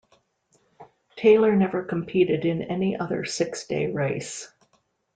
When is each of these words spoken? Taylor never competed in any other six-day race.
Taylor 1.15 1.55
never 1.55 1.83
competed 1.83 2.43
in 2.43 2.63
any 2.63 2.97
other 2.97 3.23
six-day 3.23 3.91
race. 3.91 4.51